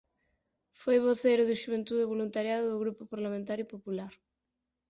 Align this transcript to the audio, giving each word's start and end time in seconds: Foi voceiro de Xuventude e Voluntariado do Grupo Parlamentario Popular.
Foi 0.81 0.97
voceiro 1.07 1.43
de 1.45 1.59
Xuventude 1.61 2.01
e 2.03 2.11
Voluntariado 2.13 2.65
do 2.69 2.81
Grupo 2.83 3.03
Parlamentario 3.13 3.69
Popular. 3.73 4.13